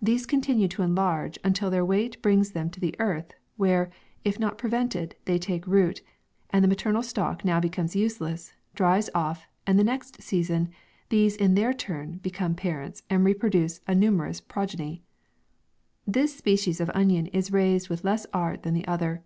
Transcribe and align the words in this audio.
These 0.00 0.24
continue 0.24 0.68
to 0.68 0.82
enlarge, 0.82 1.36
until 1.42 1.68
their 1.68 1.84
weight 1.84 2.22
brings 2.22 2.52
them 2.52 2.70
to 2.70 2.78
the 2.78 2.94
earth, 3.00 3.32
where, 3.56 3.90
if 4.22 4.38
not 4.38 4.56
prevented, 4.56 5.16
they 5.24 5.36
take 5.36 5.66
root, 5.66 6.00
and 6.50 6.62
the 6.62 6.68
maternal 6.68 7.02
stalk 7.02 7.44
now 7.44 7.58
becomes 7.58 7.96
useless, 7.96 8.52
dries 8.76 9.10
off, 9.16 9.48
and 9.66 9.76
the 9.76 9.82
next 9.82 10.22
season, 10.22 10.68
these 11.08 11.34
in 11.34 11.56
their 11.56 11.72
turn 11.72 12.18
become 12.18 12.54
pa 12.54 12.68
rents, 12.74 13.02
and 13.10 13.24
re 13.24 13.34
produce 13.34 13.80
a 13.88 13.96
numerous 13.96 14.40
progeny. 14.40 15.02
This 16.06 16.36
species 16.36 16.80
of 16.80 16.88
onion 16.94 17.26
is 17.26 17.50
raised 17.50 17.88
with 17.88 18.04
le^s 18.04 18.26
art 18.32 18.62
than 18.62 18.74
the 18.74 18.86
other. 18.86 19.24